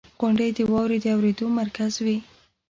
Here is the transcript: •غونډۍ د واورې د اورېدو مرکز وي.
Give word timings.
•غونډۍ 0.19 0.49
د 0.57 0.59
واورې 0.71 0.97
د 1.01 1.05
اورېدو 1.15 1.45
مرکز 1.59 1.93
وي. 2.05 2.17